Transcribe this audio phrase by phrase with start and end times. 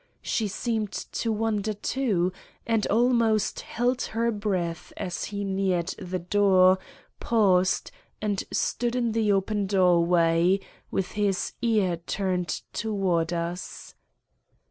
[0.23, 2.33] She seemed to wonder too,
[2.65, 6.79] and almost held her breath as he neared the door,
[7.19, 10.59] paused, and stood in the open doorway,
[10.89, 13.93] with his ear turned towards us.